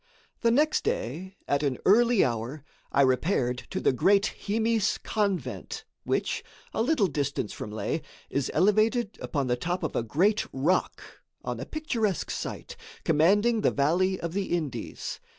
[0.39, 6.43] The next day, at an early hour, I repaired to the great Himis convent, which,
[6.73, 11.03] a little distance from Leh, is elevated upon the top of a great rock,
[11.43, 15.19] on a picturesque site, commanding the valley of the Indies.